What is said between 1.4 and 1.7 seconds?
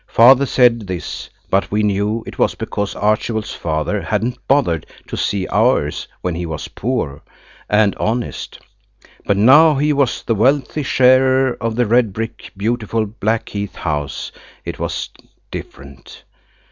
but